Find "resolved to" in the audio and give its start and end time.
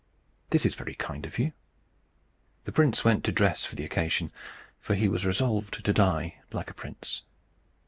5.27-5.93